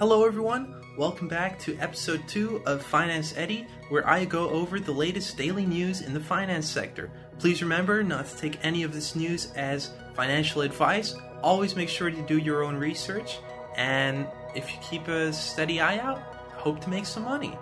Hello, 0.00 0.24
everyone. 0.24 0.74
Welcome 0.96 1.28
back 1.28 1.58
to 1.58 1.76
episode 1.76 2.26
2 2.26 2.62
of 2.64 2.82
Finance 2.82 3.34
Eddie, 3.36 3.66
where 3.90 4.08
I 4.08 4.24
go 4.24 4.48
over 4.48 4.80
the 4.80 4.92
latest 4.92 5.36
daily 5.36 5.66
news 5.66 6.00
in 6.00 6.14
the 6.14 6.20
finance 6.20 6.66
sector. 6.66 7.10
Please 7.38 7.60
remember 7.60 8.02
not 8.02 8.26
to 8.26 8.36
take 8.38 8.58
any 8.64 8.82
of 8.82 8.94
this 8.94 9.14
news 9.14 9.52
as 9.56 9.90
financial 10.14 10.62
advice. 10.62 11.14
Always 11.42 11.76
make 11.76 11.90
sure 11.90 12.10
to 12.10 12.22
do 12.22 12.38
your 12.38 12.64
own 12.64 12.76
research, 12.76 13.40
and 13.76 14.26
if 14.54 14.72
you 14.72 14.78
keep 14.80 15.06
a 15.06 15.34
steady 15.34 15.82
eye 15.82 15.98
out, 15.98 16.22
hope 16.54 16.80
to 16.80 16.88
make 16.88 17.04
some 17.04 17.24
money. 17.24 17.58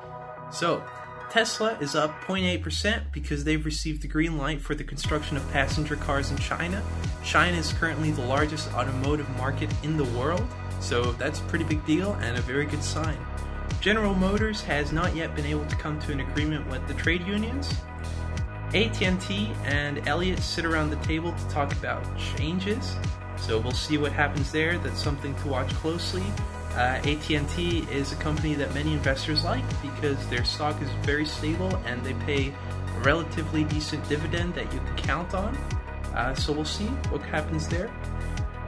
So, 0.52 0.84
Tesla 1.30 1.76
is 1.80 1.96
up 1.96 2.20
0.8% 2.20 3.10
because 3.10 3.42
they've 3.42 3.64
received 3.64 4.02
the 4.02 4.08
green 4.08 4.38
light 4.38 4.60
for 4.60 4.76
the 4.76 4.84
construction 4.84 5.36
of 5.36 5.50
passenger 5.50 5.96
cars 5.96 6.30
in 6.30 6.36
China. 6.36 6.84
China 7.24 7.56
is 7.56 7.72
currently 7.72 8.12
the 8.12 8.22
largest 8.22 8.72
automotive 8.74 9.28
market 9.30 9.70
in 9.82 9.96
the 9.96 10.04
world, 10.16 10.46
so 10.80 11.12
that's 11.12 11.40
a 11.40 11.44
pretty 11.44 11.64
big 11.64 11.84
deal 11.86 12.14
and 12.14 12.36
a 12.36 12.40
very 12.42 12.66
good 12.66 12.82
sign. 12.82 13.18
General 13.80 14.14
Motors 14.14 14.60
has 14.62 14.92
not 14.92 15.14
yet 15.14 15.36
been 15.36 15.46
able 15.46 15.64
to 15.66 15.76
come 15.76 15.98
to 16.00 16.12
an 16.12 16.20
agreement 16.20 16.68
with 16.68 16.86
the 16.88 16.94
trade 16.94 17.26
unions. 17.26 17.72
AT&T 18.74 19.52
and 19.64 20.06
Elliott 20.06 20.40
sit 20.40 20.64
around 20.64 20.90
the 20.90 20.96
table 20.96 21.32
to 21.32 21.48
talk 21.48 21.72
about 21.72 22.04
changes. 22.18 22.96
So 23.36 23.58
we'll 23.58 23.72
see 23.72 23.96
what 23.96 24.12
happens 24.12 24.50
there. 24.50 24.78
That's 24.78 25.02
something 25.02 25.34
to 25.36 25.48
watch 25.48 25.68
closely. 25.74 26.24
Uh, 26.74 27.00
AT&T 27.04 27.86
is 27.90 28.12
a 28.12 28.16
company 28.16 28.54
that 28.54 28.72
many 28.74 28.92
investors 28.92 29.44
like 29.44 29.64
because 29.80 30.24
their 30.28 30.44
stock 30.44 30.80
is 30.82 30.88
very 31.02 31.24
stable 31.24 31.74
and 31.86 32.04
they 32.04 32.14
pay 32.26 32.48
a 32.48 33.00
relatively 33.00 33.64
decent 33.64 34.06
dividend 34.08 34.54
that 34.54 34.72
you 34.72 34.80
can 34.80 34.96
count 34.96 35.34
on. 35.34 35.56
Uh, 36.14 36.34
so 36.34 36.52
we'll 36.52 36.64
see 36.64 36.86
what 37.10 37.22
happens 37.22 37.68
there. 37.68 37.90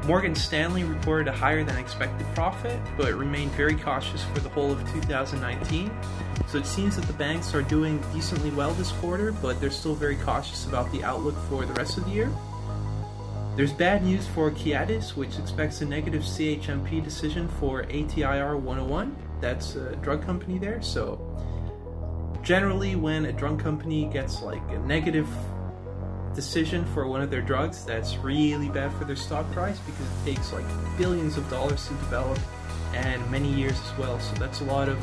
Morgan 0.06 0.34
Stanley 0.34 0.84
reported 0.84 1.28
a 1.28 1.32
higher 1.32 1.62
than 1.62 1.76
expected 1.76 2.26
profit, 2.34 2.80
but 2.96 3.12
remained 3.14 3.52
very 3.52 3.74
cautious 3.74 4.24
for 4.24 4.40
the 4.40 4.48
whole 4.48 4.72
of 4.72 4.80
2019. 4.92 5.90
So 6.48 6.58
it 6.58 6.66
seems 6.66 6.96
that 6.96 7.06
the 7.06 7.12
banks 7.12 7.54
are 7.54 7.62
doing 7.62 8.02
decently 8.12 8.50
well 8.50 8.72
this 8.72 8.92
quarter, 8.92 9.30
but 9.30 9.60
they're 9.60 9.70
still 9.70 9.94
very 9.94 10.16
cautious 10.16 10.66
about 10.66 10.90
the 10.90 11.04
outlook 11.04 11.36
for 11.48 11.66
the 11.66 11.74
rest 11.74 11.98
of 11.98 12.06
the 12.06 12.10
year. 12.10 12.32
There's 13.56 13.72
bad 13.72 14.02
news 14.02 14.26
for 14.26 14.50
Kiadis, 14.50 15.16
which 15.16 15.38
expects 15.38 15.82
a 15.82 15.84
negative 15.84 16.22
CHMP 16.22 17.04
decision 17.04 17.46
for 17.60 17.82
ATIR 17.82 18.58
101. 18.58 19.16
That's 19.40 19.74
a 19.74 19.96
drug 19.96 20.24
company 20.24 20.58
there. 20.58 20.80
So, 20.80 21.20
generally, 22.42 22.96
when 22.96 23.26
a 23.26 23.32
drug 23.32 23.60
company 23.60 24.06
gets 24.06 24.40
like 24.40 24.62
a 24.70 24.78
negative 24.78 25.28
decision 26.34 26.84
for 26.86 27.06
one 27.06 27.20
of 27.22 27.30
their 27.30 27.42
drugs, 27.42 27.84
that's 27.84 28.16
really 28.18 28.68
bad 28.68 28.92
for 28.94 29.04
their 29.04 29.16
stock 29.16 29.50
price 29.52 29.78
because 29.80 30.06
it 30.06 30.34
takes 30.34 30.52
like 30.52 30.64
billions 30.96 31.36
of 31.36 31.48
dollars 31.50 31.86
to 31.88 31.94
develop 31.94 32.38
and 32.94 33.28
many 33.30 33.52
years 33.52 33.78
as 33.80 33.98
well. 33.98 34.18
So, 34.20 34.34
that's 34.36 34.60
a 34.60 34.64
lot 34.64 34.88
of 34.88 34.98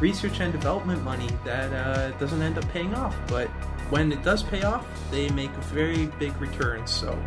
research 0.00 0.40
and 0.40 0.52
development 0.52 1.02
money 1.02 1.28
that 1.44 1.72
uh, 1.72 2.10
doesn't 2.18 2.42
end 2.42 2.58
up 2.58 2.68
paying 2.70 2.94
off. 2.94 3.16
But 3.28 3.48
when 3.90 4.12
it 4.12 4.22
does 4.22 4.42
pay 4.42 4.62
off, 4.62 4.86
they 5.10 5.28
make 5.30 5.50
a 5.50 5.62
very 5.62 6.06
big 6.18 6.36
return. 6.40 6.86
So, 6.86 7.18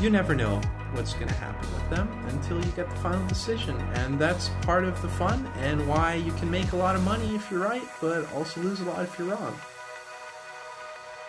you 0.00 0.10
never 0.10 0.34
know 0.34 0.60
what's 0.92 1.12
going 1.14 1.28
to 1.28 1.34
happen 1.34 1.68
with 1.74 1.90
them 1.90 2.08
until 2.28 2.56
you 2.64 2.70
get 2.72 2.88
the 2.90 2.96
final 2.96 3.24
decision. 3.26 3.76
And 3.94 4.18
that's 4.18 4.48
part 4.62 4.84
of 4.84 5.00
the 5.02 5.08
fun 5.08 5.46
and 5.58 5.86
why 5.86 6.14
you 6.14 6.32
can 6.32 6.50
make 6.50 6.72
a 6.72 6.76
lot 6.76 6.96
of 6.96 7.04
money 7.04 7.34
if 7.34 7.50
you're 7.50 7.60
right, 7.60 7.82
but 8.00 8.30
also 8.32 8.60
lose 8.60 8.80
a 8.80 8.84
lot 8.84 9.04
if 9.04 9.18
you're 9.18 9.28
wrong. 9.28 9.58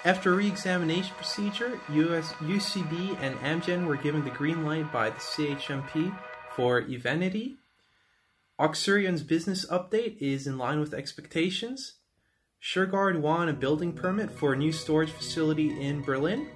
After 0.03 0.33
re-examination 0.33 1.13
procedure, 1.15 1.79
US, 1.89 2.33
UCB 2.33 3.17
and 3.21 3.35
Amgen 3.37 3.85
were 3.85 3.97
given 3.97 4.23
the 4.23 4.31
green 4.31 4.65
light 4.65 4.91
by 4.91 5.11
the 5.11 5.19
CHMP 5.19 6.17
for 6.55 6.81
Evenity. 6.81 7.57
Oxurion's 8.59 9.21
business 9.21 9.63
update 9.67 10.17
is 10.19 10.47
in 10.47 10.57
line 10.57 10.79
with 10.79 10.95
expectations. 10.95 11.93
Shurgard 12.59 13.19
won 13.19 13.47
a 13.47 13.53
building 13.53 13.93
permit 13.93 14.31
for 14.31 14.53
a 14.53 14.57
new 14.57 14.71
storage 14.71 15.11
facility 15.11 15.79
in 15.79 16.01
Berlin. 16.01 16.47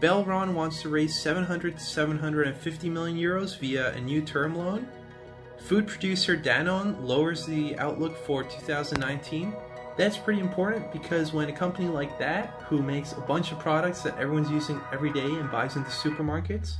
Belron 0.00 0.54
wants 0.54 0.82
to 0.82 0.88
raise 0.88 1.20
700 1.20 1.78
to 1.78 1.84
750 1.84 2.90
million 2.90 3.16
euros 3.16 3.56
via 3.56 3.92
a 3.92 4.00
new 4.00 4.20
term 4.20 4.56
loan. 4.56 4.88
Food 5.58 5.86
producer 5.86 6.36
Danone 6.36 7.00
lowers 7.00 7.46
the 7.46 7.78
outlook 7.78 8.16
for 8.16 8.42
2019. 8.42 9.54
That's 9.96 10.16
pretty 10.16 10.40
important 10.40 10.92
because 10.92 11.32
when 11.32 11.48
a 11.48 11.52
company 11.52 11.86
like 11.86 12.18
that, 12.18 12.62
who 12.68 12.82
makes 12.82 13.12
a 13.12 13.20
bunch 13.20 13.52
of 13.52 13.60
products 13.60 14.02
that 14.02 14.18
everyone's 14.18 14.50
using 14.50 14.80
every 14.92 15.12
day 15.12 15.24
and 15.26 15.50
buys 15.50 15.76
in 15.76 15.84
the 15.84 15.88
supermarkets, 15.88 16.74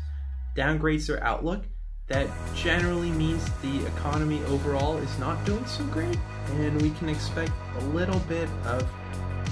downgrades 0.57 1.07
their 1.07 1.23
outlook, 1.23 1.65
that 2.09 2.29
generally 2.55 3.11
means 3.11 3.49
the 3.63 3.87
economy 3.87 4.43
overall 4.45 4.97
is 4.99 5.19
not 5.19 5.43
doing 5.45 5.65
so 5.65 5.85
great, 5.85 6.19
and 6.51 6.83
we 6.83 6.91
can 6.91 7.09
expect 7.09 7.53
a 7.79 7.85
little 7.87 8.19
bit 8.21 8.49
of 8.67 8.87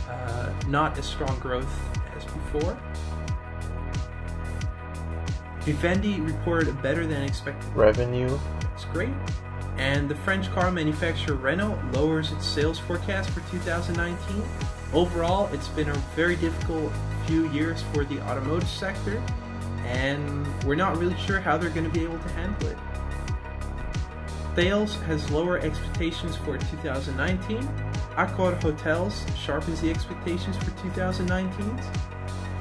uh, 0.08 0.52
not 0.66 0.98
as 0.98 1.06
strong 1.06 1.38
growth 1.38 1.72
as 2.16 2.24
before. 2.24 2.76
Vivendi 5.60 6.20
reported 6.20 6.68
a 6.68 6.72
better 6.72 7.06
than 7.06 7.22
expected 7.22 7.72
revenue. 7.74 8.36
That's 8.60 8.84
great. 8.86 9.14
And 9.78 10.08
the 10.08 10.14
French 10.14 10.50
car 10.50 10.70
manufacturer 10.70 11.36
Renault 11.36 11.78
lowers 11.92 12.32
its 12.32 12.46
sales 12.46 12.78
forecast 12.78 13.30
for 13.30 13.40
2019. 13.50 14.42
Overall, 14.92 15.48
it's 15.52 15.68
been 15.68 15.88
a 15.88 15.94
very 16.14 16.36
difficult 16.36 16.92
few 17.26 17.48
years 17.50 17.82
for 17.92 18.04
the 18.04 18.20
automotive 18.22 18.68
sector, 18.68 19.22
and 19.84 20.46
we're 20.64 20.74
not 20.74 20.98
really 20.98 21.16
sure 21.16 21.40
how 21.40 21.56
they're 21.56 21.70
going 21.70 21.90
to 21.90 21.98
be 21.98 22.04
able 22.04 22.18
to 22.18 22.28
handle 22.30 22.68
it. 22.68 22.78
Thales 24.54 24.96
has 25.06 25.30
lower 25.30 25.58
expectations 25.60 26.36
for 26.36 26.58
2019. 26.58 27.62
Accor 28.16 28.60
Hotels 28.62 29.24
sharpens 29.34 29.80
the 29.80 29.90
expectations 29.90 30.56
for 30.58 30.70
2019. 30.82 31.78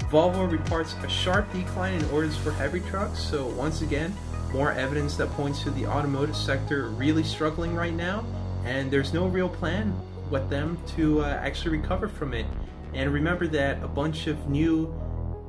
Volvo 0.10 0.50
reports 0.50 0.96
a 1.04 1.10
sharp 1.10 1.52
decline 1.52 1.96
in 1.96 2.10
orders 2.12 2.38
for 2.38 2.52
heavy 2.52 2.80
trucks, 2.82 3.20
so 3.20 3.48
once 3.48 3.82
again, 3.82 4.16
more 4.54 4.72
evidence 4.72 5.16
that 5.18 5.30
points 5.32 5.64
to 5.64 5.72
the 5.72 5.86
automotive 5.86 6.36
sector 6.36 6.90
really 6.90 7.24
struggling 7.24 7.76
right 7.76 7.94
now, 7.94 8.26
and 8.66 8.92
there's 8.92 9.14
no 9.14 9.28
real 9.28 9.50
plan 9.50 9.98
with 10.30 10.50
them 10.50 10.78
to 10.96 11.22
uh, 11.22 11.40
actually 11.42 11.78
recover 11.78 12.08
from 12.08 12.34
it. 12.34 12.46
And 12.94 13.14
remember 13.14 13.48
that 13.48 13.82
a 13.84 13.88
bunch 13.88 14.28
of 14.28 14.50
new 14.50 14.88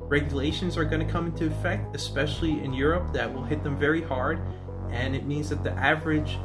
regulations 0.09 0.77
are 0.77 0.85
going 0.85 1.05
to 1.05 1.13
come 1.13 1.27
into 1.27 1.47
effect, 1.47 1.95
especially 1.97 2.63
in 2.63 2.73
Europe, 2.73 3.13
that 3.13 3.33
will 3.33 3.45
hit 3.45 3.63
them 3.63 3.77
very 3.77 4.03
hard, 4.03 4.41
and 4.91 5.15
it 5.17 5.27
means 5.27 5.49
that 5.49 5.65
the 5.65 5.73
average 5.73 6.39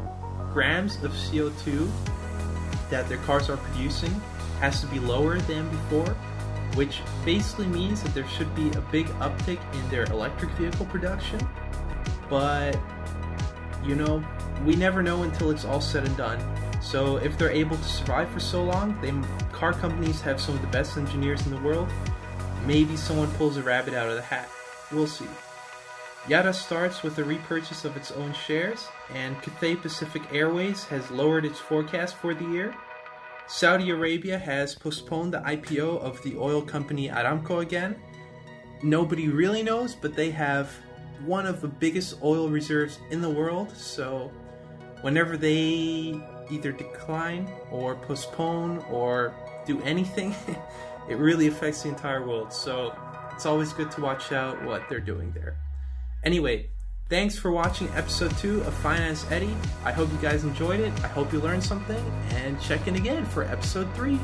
grams 0.54 1.04
of 1.04 1.12
CO2 1.12 1.90
that 2.90 3.08
their 3.10 3.18
cars 3.20 3.50
are 3.50 3.58
producing 3.58 4.12
has 4.60 4.80
to 4.82 4.88
be 4.88 5.00
lower 5.00 5.40
than 5.42 5.70
before 5.70 6.16
which 6.78 7.02
basically 7.26 7.66
means 7.66 8.04
that 8.04 8.14
there 8.14 8.28
should 8.28 8.54
be 8.56 8.70
a 8.78 8.82
big 8.92 9.08
uptick 9.18 9.60
in 9.74 9.90
their 9.90 10.04
electric 10.06 10.52
vehicle 10.52 10.86
production. 10.86 11.40
But, 12.30 12.78
you 13.86 13.96
know, 13.96 14.24
we 14.66 14.76
never 14.76 15.02
know 15.02 15.24
until 15.24 15.52
it's 15.52 15.66
all 15.66 15.82
said 15.82 16.06
and 16.06 16.18
done. 16.18 16.40
So 16.82 17.18
if 17.18 17.38
they're 17.38 17.52
able 17.52 17.78
to 17.78 17.84
survive 17.84 18.30
for 18.30 18.40
so 18.40 18.64
long, 18.64 19.00
they 19.02 19.12
car 19.52 19.74
companies 19.74 20.22
have 20.22 20.40
some 20.40 20.56
of 20.56 20.62
the 20.62 20.68
best 20.68 20.98
engineers 20.98 21.46
in 21.46 21.52
the 21.52 21.62
world. 21.62 21.90
Maybe 22.66 22.96
someone 22.98 23.32
pulls 23.34 23.58
a 23.58 23.64
rabbit 23.64 23.94
out 23.94 24.10
of 24.10 24.16
the 24.16 24.22
hat. 24.22 24.50
We'll 24.92 25.08
see. 25.08 25.28
Yara 26.28 26.54
starts 26.54 27.04
with 27.04 27.18
a 27.20 27.24
repurchase 27.24 27.86
of 27.86 27.96
its 27.96 28.12
own 28.12 28.34
shares, 28.34 28.88
and 29.14 29.42
Cathay 29.42 29.78
Pacific 29.78 30.22
Airways 30.34 30.84
has 30.86 31.10
lowered 31.10 31.46
its 31.46 31.60
forecast 31.60 32.16
for 32.18 32.34
the 32.34 32.46
year. 32.46 32.76
Saudi 33.48 33.92
Arabia 33.92 34.38
has 34.38 34.76
postponed 34.76 35.34
the 35.34 35.40
IPO 35.40 36.02
of 36.02 36.22
the 36.24 36.36
oil 36.36 36.62
company 36.62 37.08
Aramco 37.08 37.62
again. 37.62 37.96
Nobody 38.84 39.30
really 39.30 39.64
knows, 39.64 39.96
but 39.96 40.16
they 40.16 40.32
have 40.32 40.70
one 41.26 41.46
of 41.46 41.62
the 41.62 41.68
biggest 41.68 42.22
oil 42.24 42.50
reserves 42.50 43.00
in 43.10 43.22
the 43.22 43.30
world, 43.30 43.76
so 43.76 44.32
whenever 45.02 45.38
they 45.38 46.20
either 46.50 46.72
decline 46.72 47.50
or 47.72 47.96
postpone 47.96 48.80
or 48.90 49.34
do 49.66 49.82
anything, 49.82 50.36
it 51.10 51.18
really 51.18 51.48
affects 51.48 51.84
the 51.84 51.90
entire 51.90 52.26
world. 52.26 52.54
So 52.54 52.94
it's 53.34 53.46
always 53.46 53.74
good 53.74 53.92
to 53.92 54.02
watch 54.02 54.32
out 54.32 54.64
what 54.64 54.88
they're 54.90 55.00
doing 55.00 55.32
there. 55.34 55.58
Anyway, 56.24 56.70
Thanks 57.10 57.38
for 57.38 57.52
watching 57.52 57.88
episode 57.96 58.38
2 58.40 58.64
of 58.64 58.74
Finance 58.74 59.26
Eddie. 59.32 59.56
I 59.86 59.94
hope 59.94 60.12
you 60.12 60.18
guys 60.18 60.44
enjoyed 60.44 60.82
it. 60.82 60.92
I 61.06 61.08
hope 61.08 61.32
you 61.32 61.40
learned 61.40 61.64
something. 61.64 62.04
And 62.32 62.60
check 62.60 62.86
in 62.86 62.98
again 62.98 63.26
for 63.26 63.46
episode 63.46 63.88
3. 63.96 64.20